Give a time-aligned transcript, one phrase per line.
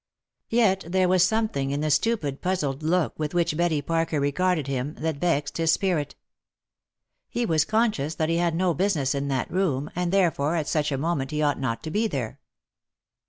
[0.49, 4.95] Yet there was something in the stupid puzzled look with which Betty Parker regarded him,
[4.95, 6.15] that vexed his spirit.
[7.29, 10.91] He was conscious that he had no business in that room, and therefore at such
[10.91, 12.39] a moment he ought not to be there.